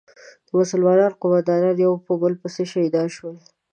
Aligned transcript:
د 0.47 0.49
مسلمانانو 0.59 1.19
قومندانان 1.21 1.75
یو 1.85 1.93
په 2.05 2.13
بل 2.21 2.33
پسې 2.41 2.63
شهیدان 2.71 3.07
شول. 3.15 3.35